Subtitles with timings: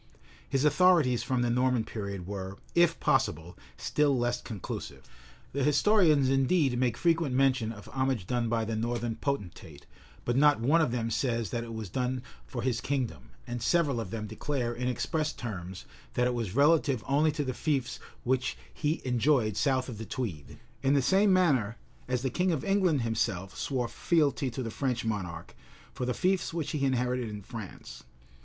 [0.49, 5.07] His authorities from the Norman period were, if possible, still less conclusive:
[5.53, 9.85] the historians indeed make frequent mention of homage done by the northern potentate;
[10.25, 13.99] but no one of them says that it was done for his kingdom; and several
[13.99, 18.57] of them declare, in express terms that it was relative only to the fiefs which
[18.73, 21.77] he enjoyed south of the Tweed;[*] in the same manner,
[22.07, 25.53] as the king of England himself swore fealty to the French monarch,
[25.93, 28.03] for the fiefs which he inherited in France.